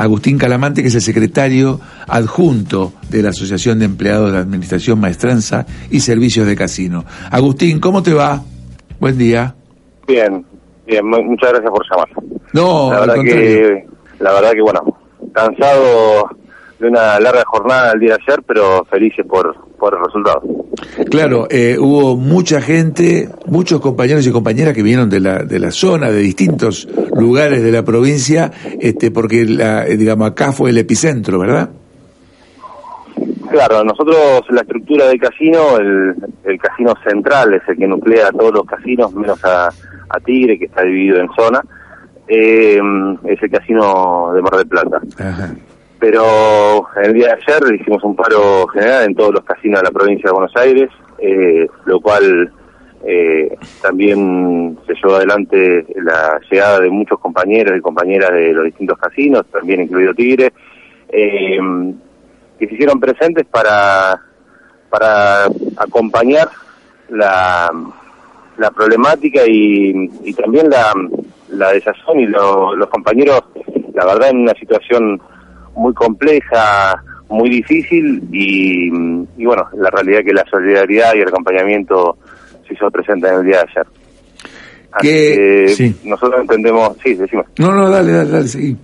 Agustín 0.00 0.38
Calamante, 0.38 0.80
que 0.80 0.88
es 0.88 0.94
el 0.94 1.02
secretario 1.02 1.78
adjunto 2.08 2.94
de 3.10 3.22
la 3.22 3.30
Asociación 3.30 3.78
de 3.78 3.84
Empleados 3.84 4.32
de 4.32 4.38
Administración, 4.38 4.98
Maestranza 4.98 5.66
y 5.90 6.00
Servicios 6.00 6.46
de 6.46 6.56
Casino. 6.56 7.04
Agustín, 7.30 7.80
¿cómo 7.80 8.02
te 8.02 8.14
va? 8.14 8.40
Buen 8.98 9.18
día. 9.18 9.54
Bien, 10.08 10.44
bien, 10.86 11.06
muchas 11.06 11.50
gracias 11.50 11.70
por 11.70 11.84
llamar. 11.90 12.08
No, 12.54 12.90
la 12.90 13.00
verdad 13.00 13.14
que, 13.22 13.86
la 14.20 14.32
verdad 14.32 14.52
que 14.52 14.62
bueno, 14.62 14.80
cansado 15.34 16.30
de 16.78 16.88
una 16.88 17.20
larga 17.20 17.42
jornada 17.46 17.92
el 17.92 18.00
día 18.00 18.16
de 18.16 18.22
ayer, 18.26 18.42
pero 18.46 18.84
felices 18.86 19.26
por, 19.26 19.54
por 19.80 19.94
el 19.94 20.04
resultado. 20.04 20.42
Claro, 21.10 21.48
eh, 21.50 21.76
hubo 21.78 22.16
mucha 22.16 22.60
gente, 22.60 23.28
muchos 23.46 23.80
compañeros 23.80 24.26
y 24.26 24.30
compañeras 24.30 24.74
que 24.74 24.82
vinieron 24.82 25.08
de 25.08 25.20
la, 25.20 25.42
de 25.42 25.58
la 25.58 25.70
zona, 25.70 26.10
de 26.10 26.18
distintos 26.18 26.86
lugares 27.16 27.62
de 27.62 27.72
la 27.72 27.82
provincia, 27.82 28.52
este, 28.78 29.10
porque 29.10 29.44
la, 29.46 29.86
eh, 29.86 29.96
digamos 29.96 30.30
acá 30.30 30.52
fue 30.52 30.70
el 30.70 30.78
epicentro, 30.78 31.38
¿verdad? 31.38 31.70
Claro, 33.50 33.82
nosotros 33.82 34.44
la 34.50 34.60
estructura 34.60 35.08
del 35.08 35.18
casino, 35.18 35.78
el, 35.78 36.14
el 36.44 36.58
casino 36.60 36.94
central 37.04 37.54
es 37.54 37.62
el 37.68 37.76
que 37.76 37.88
nuclea 37.88 38.28
a 38.28 38.32
todos 38.32 38.54
los 38.54 38.64
casinos, 38.64 39.12
menos 39.12 39.44
a, 39.44 39.68
a 40.08 40.20
Tigre, 40.20 40.58
que 40.58 40.66
está 40.66 40.82
dividido 40.82 41.18
en 41.18 41.28
zona, 41.36 41.60
eh, 42.28 42.78
es 43.24 43.42
el 43.42 43.50
casino 43.50 44.32
de 44.34 44.42
Mar 44.42 44.56
del 44.56 44.68
Plata. 44.68 45.00
Ajá 45.18 45.52
pero 46.00 46.88
el 46.96 47.12
día 47.12 47.26
de 47.26 47.32
ayer 47.32 47.74
hicimos 47.74 48.02
un 48.02 48.16
paro 48.16 48.66
general 48.68 49.04
en 49.04 49.14
todos 49.14 49.34
los 49.34 49.44
casinos 49.44 49.80
de 49.80 49.84
la 49.84 49.92
provincia 49.92 50.30
de 50.30 50.32
Buenos 50.32 50.56
Aires, 50.56 50.88
eh, 51.18 51.68
lo 51.84 52.00
cual 52.00 52.50
eh, 53.04 53.54
también 53.82 54.78
se 54.86 54.94
llevó 54.94 55.16
adelante 55.16 55.84
la 55.96 56.40
llegada 56.50 56.80
de 56.80 56.88
muchos 56.88 57.20
compañeros 57.20 57.76
y 57.76 57.82
compañeras 57.82 58.32
de 58.32 58.52
los 58.54 58.64
distintos 58.64 58.98
casinos, 58.98 59.44
también 59.52 59.82
incluido 59.82 60.14
Tigre, 60.14 60.54
eh, 61.10 61.58
que 62.58 62.66
se 62.66 62.74
hicieron 62.74 62.98
presentes 62.98 63.44
para, 63.46 64.18
para 64.88 65.44
acompañar 65.76 66.48
la, 67.10 67.70
la 68.56 68.70
problemática 68.70 69.42
y, 69.46 70.32
también 70.32 70.70
la, 70.70 70.94
la 71.50 71.72
desazón 71.72 72.20
y 72.20 72.26
los 72.26 72.88
compañeros, 72.88 73.42
la 73.92 74.06
verdad, 74.06 74.30
en 74.30 74.38
una 74.38 74.54
situación 74.54 75.20
muy 75.74 75.94
compleja, 75.94 77.02
muy 77.30 77.48
difícil 77.48 78.22
y, 78.32 78.90
bueno, 79.44 79.68
la 79.74 79.90
realidad 79.90 80.20
que 80.24 80.32
la 80.32 80.44
solidaridad 80.50 81.14
y 81.14 81.20
el 81.20 81.28
acompañamiento 81.28 82.18
se 82.66 82.74
hizo 82.74 82.90
presente 82.90 83.28
en 83.28 83.34
el 83.34 83.46
día 83.46 83.58
de 83.58 83.68
ayer. 83.70 83.86
que 85.00 85.94
nosotros 86.04 86.40
entendemos, 86.40 86.96
sí, 87.02 87.14
decimos. 87.14 87.46
No, 87.58 87.72
no, 87.72 87.88
dale, 87.88 88.12
dale, 88.12 88.30
dale, 88.30 88.48
sí. 88.48 88.76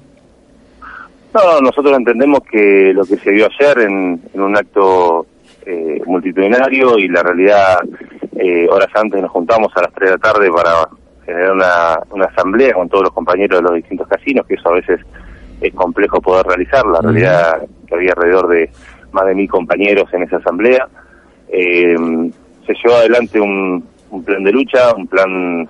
No, 1.35 1.61
nosotros 1.61 1.99
entendemos 1.99 2.41
que 2.51 2.93
lo 2.95 3.05
que 3.05 3.17
se 3.17 3.31
vio 3.31 3.47
ayer 3.47 3.81
en, 3.81 4.21
un 4.35 4.57
acto 4.57 5.27
eh, 5.67 6.01
multitudinario 6.07 6.97
y 6.99 7.09
la 7.09 7.23
realidad, 7.23 7.79
eh, 8.37 8.67
horas 8.71 8.89
antes 8.95 9.21
nos 9.21 9.31
juntamos 9.33 9.71
a 9.75 9.83
las 9.83 9.93
3 9.93 10.11
de 10.11 10.17
la 10.17 10.23
tarde 10.23 10.51
para 10.51 10.89
generar 11.27 11.53
una, 11.53 11.99
una 12.11 12.25
asamblea 12.27 12.73
con 12.73 12.89
todos 12.89 13.05
los 13.05 13.13
compañeros 13.13 13.59
de 13.59 13.65
los 13.65 13.75
distintos 13.75 14.07
casinos, 14.09 14.47
que 14.47 14.55
eso 14.55 14.69
a 14.71 14.75
veces 14.75 15.01
es 15.61 15.75
complejo 15.75 16.21
poder 16.21 16.47
realizar. 16.47 16.85
La 16.87 17.01
realidad 17.01 17.67
que 17.87 17.95
había 17.95 18.13
alrededor 18.13 18.49
de 18.49 18.71
más 19.13 19.27
de 19.27 19.35
mil 19.35 19.49
compañeros 19.49 20.13
en 20.13 20.23
esa 20.23 20.37
asamblea. 20.37 20.87
Eh, 21.49 21.97
se 22.67 22.75
llevó 22.75 22.97
adelante 22.97 23.41
un, 23.41 23.85
plan 24.25 24.43
de 24.43 24.53
lucha, 24.53 24.95
un 24.95 25.07
plan 25.07 25.69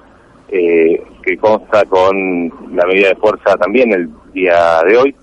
eh, 0.48 1.02
que 1.22 1.36
consta 1.36 1.84
con 1.84 2.52
la 2.74 2.86
medida 2.86 3.08
de 3.10 3.16
fuerza 3.16 3.56
también 3.56 3.92
el 3.92 4.08
día 4.32 4.82
de 4.86 4.96
hoy. 4.96 5.14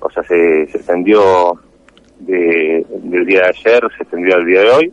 O 0.00 0.10
sea, 0.10 0.22
se, 0.24 0.66
se 0.68 0.78
extendió 0.78 1.54
de, 2.20 2.84
del 2.88 3.26
día 3.26 3.42
de 3.42 3.48
ayer, 3.48 3.80
se 3.96 4.02
extendió 4.02 4.36
al 4.36 4.46
día 4.46 4.60
de 4.60 4.70
hoy. 4.70 4.92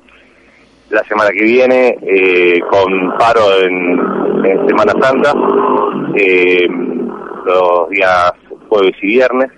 La 0.90 1.03
semana 1.06 1.30
que 1.31 1.44
viene, 1.44 1.98
eh, 2.02 2.59
con 2.70 3.18
paro 3.18 3.59
en, 3.62 4.46
en 4.46 4.68
Semana 4.68 4.94
Santa, 5.02 5.34
los 7.46 7.90
días 7.90 8.34
jueves 8.75 8.96
y 9.02 9.08
viernes. 9.08 9.52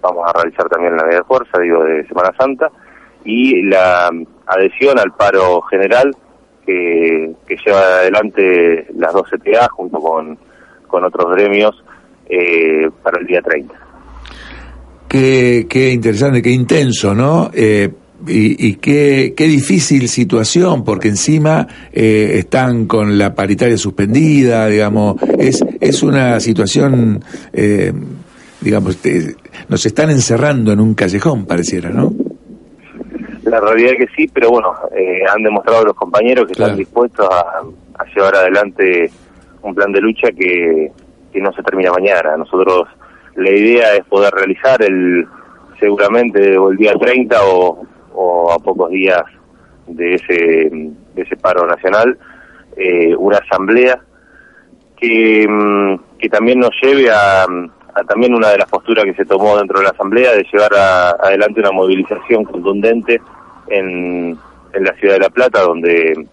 Vamos 0.00 0.24
a 0.26 0.32
realizar 0.32 0.68
también 0.68 0.96
la 0.96 1.04
media 1.04 1.18
de 1.18 1.24
fuerza, 1.24 1.60
digo, 1.60 1.82
de 1.84 2.06
Semana 2.06 2.32
Santa. 2.38 2.70
Y 3.24 3.62
la 3.62 4.10
adhesión 4.46 4.98
al 4.98 5.12
paro 5.12 5.62
general 5.62 6.14
que, 6.66 7.34
lleva 7.64 7.80
adelante 7.80 8.86
las 8.96 9.12
dos 9.12 9.28
CTA 9.30 9.68
junto 9.70 9.98
con, 9.98 10.38
con 10.86 11.04
otros 11.04 11.34
gremios 11.34 11.82
eh, 12.26 12.90
para 13.02 13.20
el 13.20 13.26
día 13.26 13.40
30. 13.40 13.74
Qué, 15.08 15.66
qué 15.68 15.90
interesante, 15.90 16.42
qué 16.42 16.50
intenso, 16.50 17.14
¿no? 17.14 17.50
Eh, 17.54 17.88
y, 18.26 18.68
y 18.68 18.74
qué, 18.76 19.34
qué, 19.36 19.46
difícil 19.46 20.08
situación, 20.08 20.84
porque 20.84 21.08
encima 21.08 21.66
eh, 21.92 22.32
están 22.38 22.86
con 22.86 23.18
la 23.18 23.34
paritaria 23.34 23.76
suspendida, 23.76 24.66
digamos, 24.66 25.16
es, 25.38 25.64
es 25.80 26.02
una 26.02 26.40
situación 26.40 27.22
eh, 27.52 27.92
digamos, 28.64 28.98
nos 29.68 29.86
están 29.86 30.10
encerrando 30.10 30.72
en 30.72 30.80
un 30.80 30.94
callejón, 30.94 31.44
pareciera, 31.44 31.90
¿no? 31.90 32.12
La 33.44 33.60
realidad 33.60 33.92
es 33.92 33.98
que 33.98 34.14
sí, 34.16 34.30
pero 34.32 34.50
bueno, 34.50 34.72
eh, 34.96 35.20
han 35.30 35.42
demostrado 35.42 35.84
los 35.84 35.94
compañeros 35.94 36.46
que 36.46 36.52
están 36.52 36.76
dispuestos 36.76 37.28
a, 37.30 37.62
llevar 38.14 38.34
adelante 38.36 39.10
un 39.62 39.74
plan 39.74 39.92
de 39.92 40.00
lucha 40.00 40.28
que, 40.32 40.90
no 41.34 41.52
se 41.52 41.62
termina 41.62 41.90
mañana. 41.90 42.36
Nosotros, 42.36 42.88
la 43.36 43.50
idea 43.50 43.94
es 43.96 44.04
poder 44.04 44.32
realizar 44.32 44.80
el 44.82 45.26
seguramente 45.78 46.54
el 46.54 46.76
día 46.76 46.94
30 46.94 47.36
o, 47.44 48.50
a 48.50 48.58
pocos 48.58 48.90
días 48.90 49.22
de 49.88 50.14
ese, 50.14 50.70
de 51.14 51.22
ese 51.22 51.36
paro 51.36 51.66
nacional, 51.66 52.16
eh, 52.76 53.14
una 53.16 53.38
asamblea 53.38 54.00
que, 54.96 55.46
mm, 55.48 56.18
que 56.18 56.28
también 56.28 56.60
nos 56.60 56.70
lleve 56.80 57.10
a, 57.10 57.46
también 58.02 58.34
una 58.34 58.50
de 58.50 58.58
las 58.58 58.68
posturas 58.68 59.04
que 59.04 59.14
se 59.14 59.24
tomó 59.24 59.56
dentro 59.56 59.78
de 59.78 59.84
la 59.84 59.90
Asamblea 59.90 60.32
de 60.32 60.46
llevar 60.52 60.74
adelante 60.74 61.60
una 61.60 61.72
movilización 61.72 62.44
contundente 62.44 63.20
en, 63.68 64.36
en, 64.72 64.84
la 64.84 64.92
ciudad 64.94 65.14
de 65.14 65.20
La 65.20 65.30
Plata, 65.30 65.62
donde 65.62 66.26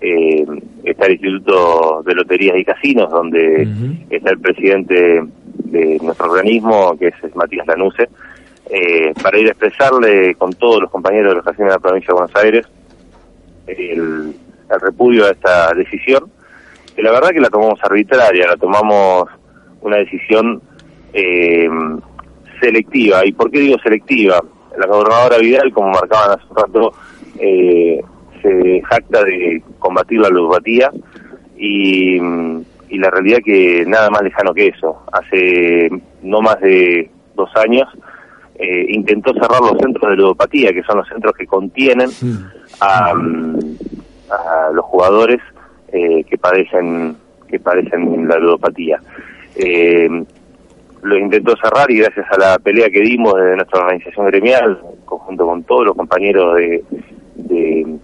eh, 0.00 0.46
está 0.84 1.06
el 1.06 1.12
Instituto 1.12 2.02
de 2.04 2.14
Loterías 2.14 2.56
y 2.56 2.64
Casinos, 2.64 3.10
donde 3.10 3.68
está 4.10 4.30
el 4.30 4.38
presidente 4.38 5.24
de 5.64 5.98
nuestro 6.02 6.30
organismo, 6.30 6.96
que 6.98 7.08
es 7.08 7.36
Matías 7.36 7.66
Lanuse, 7.66 8.08
eh, 8.70 9.12
para 9.22 9.38
ir 9.38 9.48
a 9.48 9.50
expresarle 9.50 10.34
con 10.34 10.52
todos 10.52 10.82
los 10.82 10.90
compañeros 10.90 11.30
de 11.30 11.36
los 11.36 11.44
casinos 11.44 11.70
de 11.70 11.74
la 11.74 11.80
provincia 11.80 12.08
de 12.08 12.20
Buenos 12.20 12.36
Aires 12.36 12.66
el, 13.66 14.34
el 14.70 14.80
repudio 14.80 15.26
a 15.26 15.30
esta 15.30 15.72
decisión, 15.74 16.30
que 16.94 17.02
la 17.02 17.10
verdad 17.12 17.30
que 17.30 17.40
la 17.40 17.50
tomamos 17.50 17.78
arbitraria, 17.82 18.46
la 18.46 18.56
tomamos 18.56 19.28
una 19.80 19.96
decisión 19.96 20.60
eh, 21.12 21.68
selectiva. 22.60 23.24
¿Y 23.24 23.32
por 23.32 23.50
qué 23.50 23.60
digo 23.60 23.78
selectiva? 23.82 24.42
La 24.78 24.86
gobernadora 24.86 25.38
Vidal, 25.38 25.72
como 25.72 25.90
marcaban 25.90 26.38
hace 26.38 26.46
un 26.50 26.56
rato, 26.56 26.92
eh, 27.40 28.00
se 28.42 28.82
jacta 28.82 29.24
de 29.24 29.62
combatir 29.78 30.20
la 30.20 30.28
ludopatía 30.28 30.90
y, 31.56 32.16
y 32.16 32.98
la 32.98 33.10
realidad 33.10 33.38
que 33.44 33.84
nada 33.86 34.10
más 34.10 34.22
lejano 34.22 34.54
que 34.54 34.68
eso. 34.68 35.02
Hace 35.12 35.90
no 36.22 36.40
más 36.40 36.60
de 36.60 37.10
dos 37.34 37.50
años 37.56 37.88
eh, 38.56 38.86
intentó 38.88 39.32
cerrar 39.34 39.60
los 39.60 39.78
centros 39.80 40.10
de 40.10 40.16
ludopatía, 40.16 40.72
que 40.72 40.82
son 40.82 40.98
los 40.98 41.08
centros 41.08 41.32
que 41.36 41.46
contienen 41.46 42.10
a, 42.80 43.12
a 44.30 44.70
los 44.72 44.84
jugadores 44.84 45.40
eh, 45.92 46.24
que 46.24 46.38
padecen 46.38 47.16
que 47.48 47.58
padecen 47.58 48.28
la 48.28 48.36
ludopatía. 48.38 49.00
Eh, 49.56 50.08
lo 51.02 51.16
intentó 51.16 51.56
cerrar 51.56 51.90
y 51.90 51.98
gracias 51.98 52.26
a 52.30 52.38
la 52.38 52.58
pelea 52.58 52.90
que 52.90 53.00
dimos 53.00 53.34
de 53.34 53.56
nuestra 53.56 53.80
organización 53.80 54.26
gremial, 54.26 54.80
conjunto 55.04 55.46
con 55.46 55.62
todos 55.64 55.86
los 55.86 55.96
compañeros 55.96 56.56
de, 56.56 56.84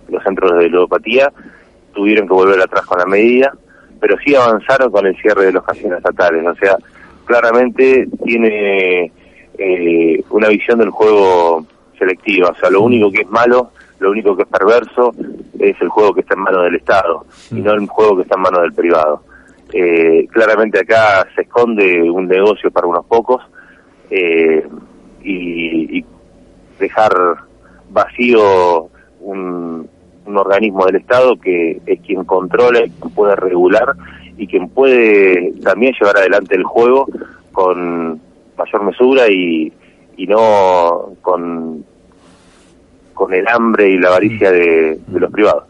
los 0.09 0.23
centros 0.23 0.59
de 0.59 0.69
ludopatía, 0.69 1.33
tuvieron 1.93 2.27
que 2.27 2.35
volver 2.35 2.61
atrás 2.61 2.85
con 2.87 2.99
la 2.99 3.07
medida, 3.07 3.53
pero 4.01 4.17
sí 4.25 4.35
avanzaron 4.35 4.91
con 4.91 5.07
el 5.07 5.17
cierre 5.17 5.47
de 5.47 5.53
los 5.53 5.65
casinos 5.65 5.99
estatales. 5.99 6.47
O 6.47 6.55
sea, 6.55 6.77
claramente 7.25 8.09
tiene 8.25 9.13
eh, 9.59 10.23
una 10.31 10.49
visión 10.49 10.79
del 10.79 10.91
juego 10.91 11.67
selectiva. 11.99 12.51
O 12.51 12.55
sea, 12.57 12.71
lo 12.71 12.83
único 12.83 13.11
que 13.11 13.23
es 13.23 13.29
malo, 13.29 13.71
lo 13.99 14.11
único 14.11 14.37
que 14.37 14.43
es 14.43 14.49
perverso, 14.49 15.13
es 15.59 15.77
el 15.81 15.89
juego 15.89 16.15
que 16.15 16.21
está 16.21 16.35
en 16.35 16.41
manos 16.41 16.65
del 16.65 16.77
Estado 16.77 17.27
y 17.51 17.61
no 17.61 17.73
el 17.73 17.87
juego 17.87 18.17
que 18.17 18.23
está 18.23 18.37
en 18.37 18.43
manos 18.43 18.63
del 18.63 18.73
privado. 18.73 19.23
Eh, 19.73 20.27
claramente 20.31 20.81
acá 20.81 21.27
se 21.35 21.43
esconde 21.43 22.03
un 22.03 22.29
negocio 22.29 22.71
para 22.71 22.87
unos 22.87 23.05
pocos 23.07 23.43
eh, 24.11 24.67
y, 25.23 26.05
dejar 26.79 27.13
vacío 27.91 28.89
un, 29.21 29.89
organismo 30.27 30.85
del 30.87 30.97
Estado 30.97 31.37
que 31.39 31.81
es 31.87 32.01
quien 32.01 32.25
controla, 32.25 32.81
quien 32.81 33.15
puede 33.15 33.37
regular 33.37 33.95
y 34.37 34.47
quien 34.47 34.69
puede 34.69 35.53
también 35.63 35.95
llevar 35.99 36.17
adelante 36.17 36.57
el 36.57 36.65
juego 36.65 37.07
con 37.53 38.21
mayor 38.59 38.83
mesura 38.85 39.29
y, 39.29 39.73
y 40.17 40.27
no 40.27 41.15
con 41.23 41.85
con 43.15 43.33
el 43.33 43.47
hambre 43.49 43.91
y 43.93 43.99
la 43.99 44.09
avaricia 44.09 44.51
de, 44.51 44.99
los 45.13 45.31
privados. 45.31 45.65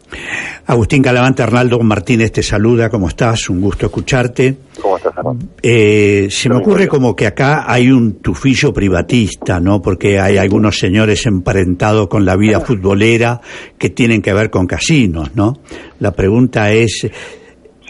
Agustín 0.67 1.03
Calavante, 1.03 1.43
Arnaldo 1.43 1.79
Martínez 1.81 2.33
te 2.33 2.43
saluda, 2.43 2.89
¿cómo 2.89 3.09
estás? 3.09 3.51
Un 3.51 3.61
gusto 3.61 3.87
escucharte. 3.87 4.57
¿Cómo 4.81 4.97
estás, 4.97 5.17
Arnaldo? 5.17 5.47
Eh, 5.63 6.29
se 6.31 6.49
me 6.49 6.57
ocurre 6.57 6.89
como 6.89 7.15
que 7.15 7.27
acá 7.27 7.71
hay 7.71 7.91
un 7.91 8.21
tufillo 8.21 8.73
privatista, 8.73 9.61
¿no? 9.61 9.83
Porque 9.83 10.19
hay 10.19 10.39
algunos 10.39 10.79
señores 10.79 11.27
emparentados 11.27 12.09
con 12.09 12.25
la 12.25 12.37
vida 12.37 12.61
futbolera 12.61 13.41
que 13.79 13.91
tienen 13.91 14.23
que 14.23 14.33
ver 14.33 14.51
con 14.51 14.67
casinos, 14.67 15.37
¿no? 15.37 15.59
La 16.01 16.13
pregunta 16.13 16.73
es, 16.73 17.09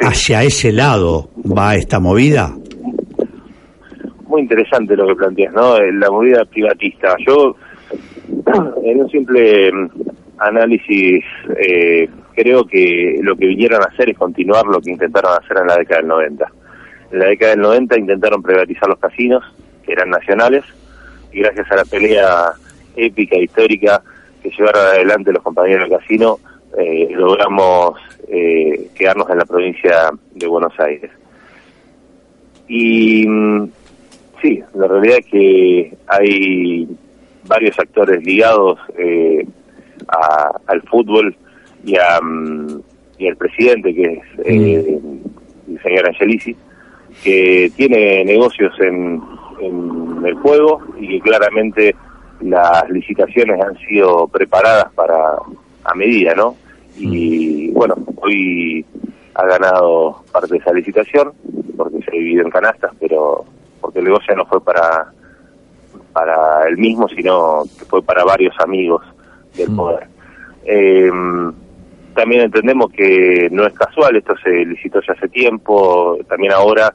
¿hacia 0.00 0.42
ese 0.42 0.72
lado 0.72 1.30
va 1.46 1.76
esta 1.76 2.00
movida? 2.00 2.54
Muy 4.26 4.42
interesante 4.42 4.96
lo 4.96 5.06
que 5.06 5.14
planteas, 5.14 5.54
¿no? 5.54 5.78
La 5.78 6.10
movida 6.10 6.44
privatista. 6.44 7.14
Yo 7.24 7.54
en 8.84 9.00
un 9.00 9.10
simple 9.10 9.72
mm, 9.72 9.88
análisis, 10.38 11.24
eh, 11.58 12.08
creo 12.34 12.66
que 12.66 13.18
lo 13.22 13.36
que 13.36 13.46
vinieron 13.46 13.82
a 13.82 13.86
hacer 13.86 14.10
es 14.10 14.18
continuar 14.18 14.66
lo 14.66 14.80
que 14.80 14.90
intentaron 14.90 15.32
hacer 15.32 15.58
en 15.58 15.66
la 15.66 15.76
década 15.76 16.00
del 16.00 16.08
90. 16.08 16.52
En 17.12 17.18
la 17.18 17.26
década 17.26 17.50
del 17.52 17.60
90 17.60 17.98
intentaron 17.98 18.42
privatizar 18.42 18.88
los 18.88 18.98
casinos, 18.98 19.44
que 19.84 19.92
eran 19.92 20.10
nacionales, 20.10 20.64
y 21.32 21.40
gracias 21.40 21.70
a 21.70 21.76
la 21.76 21.84
pelea 21.84 22.52
épica, 22.96 23.36
histórica 23.36 24.02
que 24.42 24.50
llevaron 24.50 24.86
adelante 24.86 25.32
los 25.32 25.42
compañeros 25.42 25.88
del 25.88 25.98
casino, 25.98 26.38
eh, 26.76 27.08
logramos 27.12 27.98
eh, 28.28 28.88
quedarnos 28.94 29.30
en 29.30 29.38
la 29.38 29.44
provincia 29.44 30.10
de 30.34 30.46
Buenos 30.46 30.78
Aires. 30.78 31.10
Y 32.68 33.26
mm, 33.26 33.68
sí, 34.42 34.62
la 34.74 34.88
realidad 34.88 35.18
es 35.18 35.26
que 35.26 35.96
hay 36.06 36.88
varios 37.46 37.78
actores 37.78 38.24
ligados 38.24 38.78
eh, 38.96 39.46
al 40.66 40.82
fútbol 40.82 41.34
y, 41.84 41.96
a, 41.96 42.20
mm, 42.20 42.80
y 43.18 43.28
al 43.28 43.36
presidente, 43.36 43.94
que 43.94 44.02
es 44.02 44.46
eh, 44.46 45.00
el 45.68 45.82
señor 45.82 46.08
Angelici, 46.08 46.56
que 47.22 47.70
tiene 47.76 48.24
negocios 48.24 48.72
en, 48.80 49.22
en 49.60 50.22
el 50.24 50.34
juego 50.34 50.82
y 50.98 51.08
que 51.08 51.20
claramente 51.20 51.94
las 52.40 52.88
licitaciones 52.90 53.60
han 53.60 53.78
sido 53.78 54.28
preparadas 54.28 54.92
para 54.94 55.36
a 55.84 55.94
medida, 55.94 56.34
¿no? 56.34 56.56
Y 56.96 57.70
bueno, 57.70 57.94
hoy 58.16 58.84
ha 59.34 59.46
ganado 59.46 60.22
parte 60.32 60.52
de 60.52 60.58
esa 60.58 60.72
licitación 60.72 61.32
porque 61.76 62.00
se 62.02 62.12
dividió 62.12 62.42
en 62.42 62.50
canastas, 62.50 62.92
pero 63.00 63.44
porque 63.80 63.98
el 63.98 64.06
negocio 64.06 64.34
no 64.36 64.46
fue 64.46 64.62
para 64.62 65.12
para 66.14 66.66
él 66.68 66.78
mismo, 66.78 67.08
sino 67.08 67.64
que 67.78 67.84
fue 67.84 68.02
para 68.02 68.24
varios 68.24 68.54
amigos 68.60 69.04
del 69.54 69.70
mm. 69.70 69.76
poder. 69.76 70.06
Eh, 70.64 71.10
también 72.14 72.42
entendemos 72.42 72.90
que 72.92 73.48
no 73.50 73.66
es 73.66 73.74
casual, 73.74 74.16
esto 74.16 74.34
se 74.42 74.64
licitó 74.64 75.00
ya 75.06 75.12
hace 75.12 75.28
tiempo, 75.28 76.16
también 76.28 76.52
ahora 76.52 76.94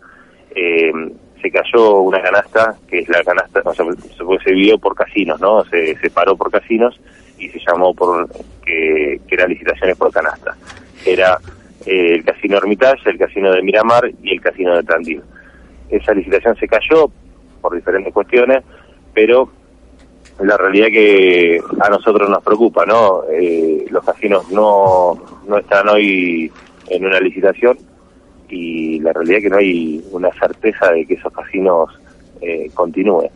eh, 0.55 0.91
se 1.41 1.51
cayó 1.51 1.99
una 1.99 2.21
canasta, 2.21 2.75
que 2.87 2.99
es 2.99 3.09
la 3.09 3.23
canasta, 3.23 3.61
no, 3.63 3.73
se, 3.73 3.83
se 4.43 4.53
vio 4.53 4.77
por 4.79 4.95
casinos, 4.95 5.39
¿no? 5.39 5.63
Se 5.65 5.95
separó 5.97 6.35
por 6.35 6.49
casinos 6.49 6.99
y 7.37 7.49
se 7.49 7.59
llamó 7.59 7.93
por 7.93 8.27
que, 8.65 9.19
que 9.27 9.35
eran 9.35 9.49
licitaciones 9.49 9.97
por 9.97 10.11
canasta. 10.11 10.55
Era 11.05 11.37
eh, 11.85 12.15
el 12.15 12.23
casino 12.23 12.57
Hermitage, 12.57 13.09
el 13.09 13.17
casino 13.17 13.51
de 13.51 13.61
Miramar 13.61 14.09
y 14.21 14.33
el 14.33 14.41
casino 14.41 14.75
de 14.75 14.83
Tandil. 14.83 15.21
Esa 15.89 16.13
licitación 16.13 16.55
se 16.57 16.67
cayó 16.67 17.09
por 17.61 17.75
diferentes 17.75 18.13
cuestiones, 18.13 18.63
pero 19.13 19.49
la 20.41 20.57
realidad 20.57 20.87
que 20.87 21.59
a 21.81 21.89
nosotros 21.89 22.29
nos 22.29 22.43
preocupa, 22.43 22.85
¿no? 22.85 23.23
Eh, 23.31 23.85
los 23.89 24.03
casinos 24.05 24.49
no, 24.51 25.17
no 25.47 25.57
están 25.57 25.89
hoy 25.89 26.51
en 26.89 27.05
una 27.05 27.19
licitación 27.19 27.77
y 28.49 28.99
la 28.99 29.13
realidad 29.13 29.39
que 29.41 29.49
no 29.49 29.57
hay 29.57 30.03
una 30.11 30.31
certeza 30.33 30.91
de 30.91 31.05
que 31.05 31.15
esos 31.15 31.31
casinos 31.33 31.89
eh, 32.41 32.69
continúen. 32.73 33.29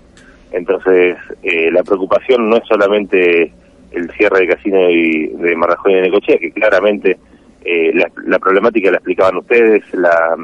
Entonces, 0.51 1.17
eh, 1.41 1.71
la 1.71 1.83
preocupación 1.83 2.49
no 2.49 2.57
es 2.57 2.63
solamente 2.67 3.51
el 3.91 4.11
cierre 4.11 4.41
de 4.41 4.55
casino 4.55 4.77
de, 4.79 5.31
de 5.35 5.55
Marrajoy 5.55 5.91
y 5.91 5.95
de 5.95 6.01
Necochea, 6.03 6.37
que 6.37 6.51
claramente 6.51 7.17
eh, 7.63 7.91
la, 7.93 8.09
la, 8.25 8.39
problemática 8.39 8.91
la 8.91 8.97
explicaban 8.97 9.37
ustedes, 9.37 9.83
la, 9.93 10.35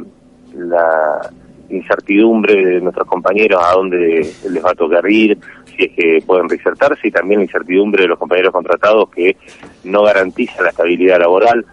la 0.55 1.31
incertidumbre 1.69 2.65
de 2.65 2.81
nuestros 2.81 3.07
compañeros 3.07 3.61
a 3.63 3.73
dónde 3.73 4.31
les 4.49 4.65
va 4.65 4.71
a 4.71 4.75
tocar 4.75 5.09
ir, 5.09 5.37
si 5.65 5.85
es 5.85 5.91
que 5.91 6.23
pueden 6.25 6.49
reinsertarse, 6.49 7.07
y 7.07 7.11
también 7.11 7.39
la 7.39 7.45
incertidumbre 7.45 8.03
de 8.03 8.09
los 8.09 8.19
compañeros 8.19 8.51
contratados 8.51 9.09
que 9.09 9.37
no 9.83 10.03
garantizan 10.03 10.63
la 10.63 10.69
estabilidad 10.69 11.19
laboral. 11.19 11.65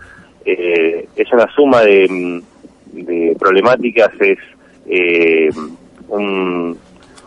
Eh, 0.44 1.08
es 1.16 1.32
una 1.32 1.48
suma 1.54 1.82
de, 1.82 2.42
problemáticas, 3.38 4.10
es 4.20 4.38
eh, 4.86 5.50
un, 6.08 6.78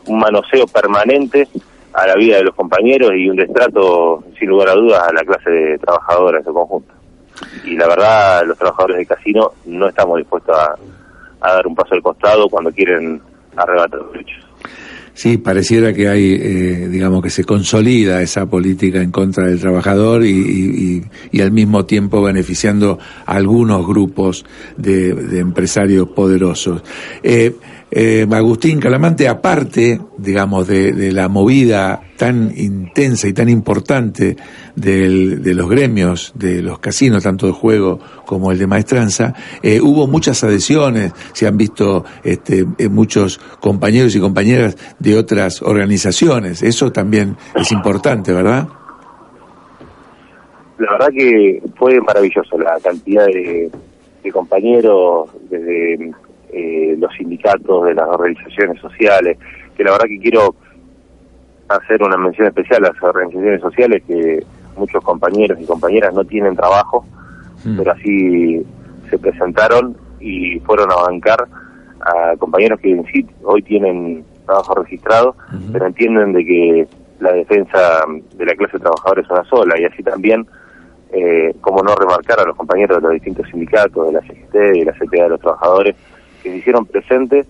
manoseo 0.08 0.66
permanente 0.66 1.48
a 1.94 2.08
la 2.08 2.16
vida 2.16 2.38
de 2.38 2.46
los 2.46 2.56
compañeros 2.56 3.12
y 3.16 3.30
un 3.30 3.36
destrato, 3.36 4.24
sin 4.40 4.50
lugar 4.50 4.70
a 4.70 4.74
dudas, 4.74 5.08
a 5.08 5.14
la 5.14 5.24
clase 5.24 5.50
de 5.52 5.78
trabajadora 5.78 6.40
en 6.40 6.46
su 6.46 6.54
conjunto. 6.54 6.94
Y 7.66 7.76
la 7.76 7.88
verdad, 7.88 8.44
los 8.46 8.58
trabajadores 8.58 8.98
de 8.98 9.06
casino 9.06 9.52
no 9.66 9.88
estamos 9.88 10.18
dispuestos 10.18 10.58
a, 10.58 10.76
a 11.42 11.54
dar 11.54 11.68
un 11.68 11.76
paso 11.76 11.96
al 11.96 12.02
costado 12.02 12.48
cuando 12.50 12.72
quieren 12.72 13.22
arrebatar 13.56 14.00
los 14.00 14.12
derechos. 14.14 14.46
Sí, 15.14 15.38
pareciera 15.38 15.92
que 15.92 16.08
hay, 16.08 16.34
eh, 16.34 16.88
digamos, 16.88 17.22
que 17.22 17.30
se 17.30 17.44
consolida 17.44 18.22
esa 18.22 18.46
política 18.46 19.02
en 19.02 19.12
contra 19.12 19.48
del 19.48 19.60
trabajador 19.60 20.24
y, 20.24 21.04
al 21.42 21.52
mismo 21.52 21.86
tiempo 21.86 22.22
beneficiando 22.22 23.00
a 23.26 23.36
algunos 23.36 23.86
grupos 23.86 24.46
de, 24.78 25.14
de 25.14 25.40
empresarios 25.40 26.08
poderosos. 26.10 26.84
Eh, 27.22 27.54
eh, 27.92 28.28
Agustín 28.32 28.80
Calamante, 28.80 29.28
aparte, 29.28 30.00
digamos, 30.18 30.68
de, 30.68 31.12
la 31.12 31.28
movida 31.28 32.02
tan 32.18 32.52
intensa 32.56 33.28
y 33.28 33.34
tan 33.34 33.50
importante 33.50 34.36
de 34.76 35.54
los 35.56 35.70
gremios, 35.70 36.34
de 36.36 36.62
los 36.62 36.80
casinos, 36.80 37.24
tanto 37.24 37.48
de 37.48 37.54
juego 37.54 38.00
como 38.26 38.52
el 38.52 38.60
de 38.60 38.68
maestranza, 38.68 39.34
eh, 39.64 39.82
hubo 39.82 40.06
muchas 40.06 40.44
adhesiones, 40.44 41.14
se 41.34 41.48
han 41.48 41.58
visto 41.58 42.06
este, 42.24 42.66
eh, 42.78 42.90
muchos 42.90 43.40
compañeros 43.60 44.16
y 44.16 44.20
compañeras 44.20 44.78
de 45.00 45.18
otras 45.18 45.62
organizaciones. 45.62 46.62
Eso 46.62 46.92
también 46.92 47.38
es 47.56 47.72
importante, 47.72 48.34
¿verdad? 48.34 48.68
La 50.78 50.92
verdad 50.92 51.10
que 51.12 51.62
fue 51.76 52.00
maravilloso 52.02 52.58
la 52.58 52.80
cantidad 52.82 53.26
de 53.26 53.72
compañeros 54.32 55.30
desde 55.50 56.14
eh, 56.52 56.96
los 56.98 57.14
sindicatos 57.14 57.86
de 57.86 57.94
las 57.94 58.08
organizaciones 58.08 58.80
sociales, 58.82 59.38
que 59.76 59.84
la 59.84 59.92
verdad 59.92 60.06
que 60.08 60.20
quiero 60.20 60.56
hacer 61.68 62.02
una 62.02 62.18
mención 62.18 62.48
especial 62.48 62.86
a 62.86 62.92
las 62.92 63.04
organizaciones 63.04 63.62
sociales 63.62 64.04
que 64.08 64.44
muchos 64.76 65.04
compañeros 65.04 65.60
y 65.62 65.66
compañeras 65.66 66.14
no 66.14 66.24
tienen 66.24 66.56
trabajo, 66.56 67.06
mm. 67.64 67.78
pero 67.78 67.92
así 67.92 68.66
se 69.10 69.18
presentaron 69.18 69.96
y 70.20 70.60
fueron 70.62 70.92
a 70.92 70.96
bancar 70.96 71.48
a 72.02 72.36
compañeros 72.38 72.80
que 72.80 72.92
en 72.92 73.06
sí 73.06 73.26
hoy 73.44 73.62
tienen 73.62 74.24
trabajo 74.46 74.76
registrado, 74.76 75.36
pero 75.72 75.86
entienden 75.86 76.34
de 76.34 76.46
que 76.46 76.88
la 77.20 77.34
defensa 77.34 78.04
de 78.36 78.46
la 78.46 78.56
clase 78.56 78.80
trabajadora 78.80 79.22
es 79.22 79.30
una 79.30 79.44
sola 79.44 79.80
y 79.80 79.86
así 79.86 80.02
también 80.02 80.48
eh, 81.12 81.56
como 81.62 81.82
no 81.84 81.96
remarcar 81.96 82.40
a 82.40 82.46
los 82.46 82.56
compañeros 82.56 82.98
de 82.98 83.02
los 83.02 83.12
distintos 83.14 83.48
sindicatos, 83.50 84.08
de 84.08 84.14
la 84.14 84.22
CGT, 84.22 84.54
de 84.54 84.86
la 84.86 84.94
CTA 84.94 85.24
de 85.24 85.30
los 85.30 85.40
trabajadores, 85.40 85.96
que 86.42 86.52
se 86.52 86.58
hicieron 86.58 86.86
presentes, 86.86 87.48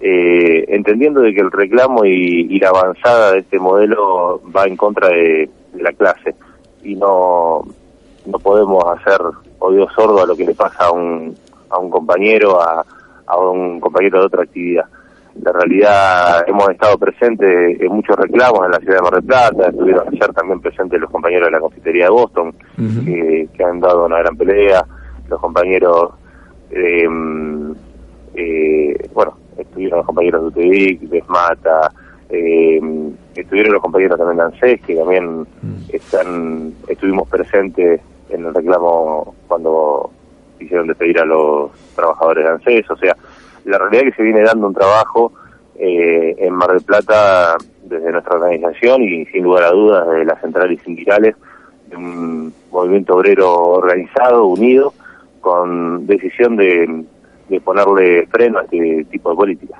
eh, 0.00 0.64
entendiendo 0.68 1.20
de 1.20 1.32
que 1.32 1.40
el 1.40 1.52
reclamo 1.52 2.04
y, 2.04 2.58
la 2.58 2.70
avanzada 2.70 3.32
de 3.32 3.38
este 3.38 3.58
modelo 3.58 4.40
va 4.54 4.64
en 4.64 4.76
contra 4.76 5.08
de, 5.08 5.48
la 5.74 5.92
clase 5.92 6.34
y 6.82 6.94
no, 6.96 7.62
no 8.26 8.38
podemos 8.40 8.84
hacer 8.84 9.18
oído 9.58 9.88
sordo 9.90 10.22
a 10.22 10.26
lo 10.26 10.36
que 10.36 10.44
le 10.44 10.54
pasa 10.54 10.86
a 10.86 10.92
un, 10.92 11.34
a 11.70 11.78
un 11.78 11.88
compañero, 11.88 12.60
a, 12.60 12.84
a 13.26 13.38
un 13.38 13.80
compañero 13.80 14.20
de 14.20 14.26
otra 14.26 14.42
actividad. 14.42 14.84
La 15.40 15.52
realidad, 15.52 16.44
hemos 16.46 16.68
estado 16.68 16.98
presentes 16.98 17.80
en 17.80 17.88
muchos 17.88 18.16
reclamos 18.16 18.66
en 18.66 18.72
la 18.72 18.78
ciudad 18.80 18.96
de 18.96 19.02
Mar 19.02 19.14
del 19.14 19.24
Plata, 19.24 19.68
estuvieron 19.70 20.08
ayer 20.08 20.32
también 20.34 20.60
presentes 20.60 21.00
los 21.00 21.10
compañeros 21.10 21.46
de 21.46 21.52
la 21.52 21.60
confitería 21.60 22.04
de 22.04 22.10
Boston, 22.10 22.54
que, 22.76 23.48
que, 23.54 23.64
han 23.64 23.80
dado 23.80 24.04
una 24.04 24.18
gran 24.18 24.36
pelea, 24.36 24.84
los 25.28 25.40
compañeros 25.40 26.10
eh, 26.70 27.08
estuvieron 29.92 29.98
los 29.98 30.06
compañeros 30.06 30.42
de 30.42 30.48
UTEIC, 30.48 31.00
de 31.00 31.20
SMATA, 31.22 31.92
eh, 32.30 32.80
estuvieron 33.34 33.72
los 33.72 33.82
compañeros 33.82 34.18
también 34.18 34.38
de 34.38 34.44
ANSES, 34.44 34.80
que 34.82 34.96
también 34.96 35.40
mm. 35.40 35.46
están 35.92 36.72
estuvimos 36.88 37.28
presentes 37.28 38.00
en 38.30 38.46
el 38.46 38.54
reclamo 38.54 39.34
cuando 39.46 40.10
quisieron 40.58 40.86
despedir 40.86 41.18
a 41.20 41.24
los 41.24 41.70
trabajadores 41.94 42.44
de 42.44 42.50
ANSES, 42.50 42.90
o 42.90 42.96
sea, 42.96 43.16
la 43.64 43.78
realidad 43.78 44.06
es 44.06 44.10
que 44.10 44.16
se 44.16 44.22
viene 44.22 44.42
dando 44.42 44.66
un 44.68 44.74
trabajo 44.74 45.32
eh, 45.76 46.34
en 46.38 46.54
Mar 46.54 46.72
del 46.72 46.82
Plata 46.82 47.56
desde 47.84 48.12
nuestra 48.12 48.36
organización 48.36 49.02
y 49.02 49.26
sin 49.26 49.44
lugar 49.44 49.64
a 49.64 49.70
dudas 49.70 50.08
de 50.08 50.24
las 50.24 50.40
centrales 50.40 50.80
sindicales, 50.82 51.36
un 51.94 52.52
movimiento 52.70 53.16
obrero 53.16 53.52
organizado, 53.52 54.46
unido, 54.46 54.94
con 55.40 56.06
decisión 56.06 56.56
de, 56.56 57.04
de 57.52 57.60
ponerle 57.60 58.26
freno 58.26 58.58
a 58.58 58.62
este 58.62 59.06
tipo 59.10 59.30
de 59.30 59.36
política. 59.36 59.76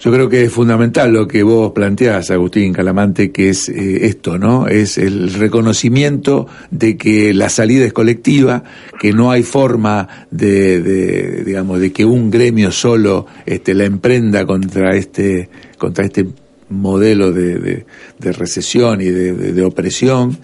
Yo 0.00 0.10
creo 0.10 0.30
que 0.30 0.44
es 0.44 0.52
fundamental 0.52 1.12
lo 1.12 1.28
que 1.28 1.42
vos 1.42 1.72
planteás, 1.72 2.30
Agustín 2.30 2.72
Calamante, 2.72 3.30
que 3.30 3.50
es 3.50 3.68
eh, 3.68 4.06
esto, 4.06 4.38
¿no? 4.38 4.66
Es 4.66 4.96
el 4.96 5.30
reconocimiento 5.34 6.46
de 6.70 6.96
que 6.96 7.34
la 7.34 7.50
salida 7.50 7.84
es 7.84 7.92
colectiva, 7.92 8.64
que 8.98 9.12
no 9.12 9.30
hay 9.30 9.42
forma 9.42 10.08
de, 10.30 11.44
digamos, 11.44 11.80
de 11.80 11.92
que 11.92 12.06
un 12.06 12.30
gremio 12.30 12.72
solo 12.72 13.26
este, 13.44 13.74
la 13.74 13.84
emprenda 13.84 14.46
contra 14.46 14.96
este, 14.96 15.50
contra 15.76 16.06
este 16.06 16.24
modelo 16.70 17.32
de, 17.32 17.84
recesión 18.20 19.02
y 19.02 19.06
de, 19.10 19.62
opresión. 19.62 20.38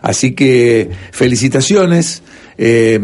Así 0.00 0.34
que 0.34 0.88
felicitaciones. 1.10 2.22
Eh, 2.58 3.00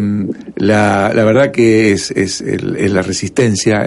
la, 0.57 1.13
la, 1.15 1.25
verdad 1.25 1.51
que 1.51 1.93
es, 1.93 2.11
es, 2.11 2.43
la 2.43 3.03
resistencia 3.03 3.85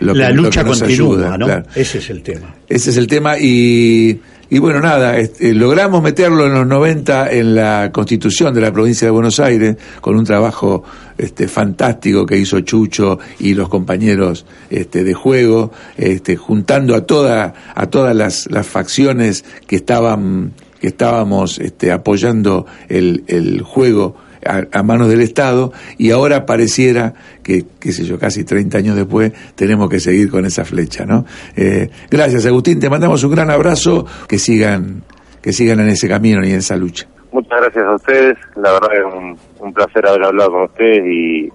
lo 0.00 0.14
la 0.14 0.30
lucha 0.30 0.64
continua, 0.64 1.36
¿no? 1.36 1.46
Ese 1.74 1.98
es 1.98 2.10
el 2.10 2.22
tema. 2.22 2.54
Ese 2.68 2.90
es 2.90 2.96
el 2.96 3.06
tema 3.06 3.38
y, 3.38 4.20
y 4.50 4.58
bueno, 4.58 4.80
nada, 4.80 5.16
este, 5.18 5.54
logramos 5.54 6.02
meterlo 6.02 6.46
en 6.46 6.54
los 6.54 6.66
90 6.66 7.32
en 7.32 7.54
la 7.54 7.90
constitución 7.92 8.54
de 8.54 8.60
la 8.60 8.72
provincia 8.72 9.06
de 9.06 9.10
Buenos 9.10 9.40
Aires 9.40 9.76
con 10.00 10.16
un 10.16 10.24
trabajo 10.24 10.84
este, 11.16 11.48
fantástico 11.48 12.26
que 12.26 12.36
hizo 12.36 12.60
Chucho 12.60 13.18
y 13.40 13.54
los 13.54 13.68
compañeros 13.68 14.46
este, 14.70 15.02
de 15.02 15.14
juego, 15.14 15.72
este, 15.96 16.36
juntando 16.36 16.94
a, 16.94 17.06
toda, 17.06 17.54
a 17.74 17.86
todas 17.86 18.14
las, 18.14 18.50
las 18.50 18.66
facciones 18.66 19.44
que 19.66 19.76
estaban 19.76 20.52
que 20.80 20.88
estábamos 20.88 21.58
este, 21.60 21.90
apoyando 21.90 22.66
el, 22.90 23.24
el 23.26 23.62
juego 23.62 24.16
a, 24.44 24.82
manos 24.82 25.08
del 25.08 25.20
Estado 25.20 25.72
y 25.98 26.10
ahora 26.10 26.46
pareciera 26.46 27.14
que, 27.42 27.64
qué 27.80 27.92
sé 27.92 28.04
yo, 28.04 28.18
casi 28.18 28.44
30 28.44 28.78
años 28.78 28.96
después 28.96 29.32
tenemos 29.54 29.88
que 29.88 30.00
seguir 30.00 30.30
con 30.30 30.44
esa 30.44 30.64
flecha, 30.64 31.04
¿no? 31.04 31.24
Eh, 31.56 31.88
gracias, 32.10 32.46
Agustín, 32.46 32.80
te 32.80 32.90
mandamos 32.90 33.22
un 33.24 33.30
gran 33.32 33.50
abrazo, 33.50 34.06
que 34.28 34.38
sigan, 34.38 35.02
que 35.42 35.52
sigan 35.52 35.80
en 35.80 35.88
ese 35.88 36.08
camino 36.08 36.44
y 36.44 36.50
en 36.50 36.58
esa 36.58 36.76
lucha. 36.76 37.06
Muchas 37.32 37.60
gracias 37.60 37.84
a 37.84 37.94
ustedes, 37.94 38.38
la 38.56 38.72
verdad 38.72 38.90
es 38.94 39.14
un, 39.14 39.38
un 39.66 39.72
placer 39.72 40.06
haber 40.06 40.24
hablado 40.24 40.52
con 40.52 40.62
ustedes 40.64 41.04
y, 41.04 41.48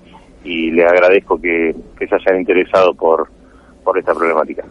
y 0.44 0.72
les 0.72 0.86
agradezco 0.86 1.40
que, 1.40 1.76
que 1.98 2.08
se 2.08 2.16
hayan 2.16 2.40
interesado 2.40 2.94
por, 2.94 3.30
por 3.84 3.98
esta 3.98 4.14
problemática. 4.14 4.64